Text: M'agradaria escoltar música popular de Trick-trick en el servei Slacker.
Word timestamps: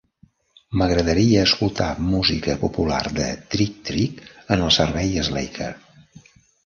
M'agradaria 0.79 1.43
escoltar 1.49 1.89
música 2.07 2.55
popular 2.63 3.03
de 3.21 3.27
Trick-trick 3.57 4.25
en 4.57 4.67
el 4.69 4.75
servei 4.81 5.15
Slacker. 5.29 5.71